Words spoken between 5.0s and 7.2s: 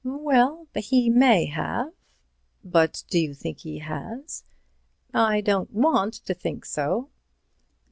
"I don't want to think so."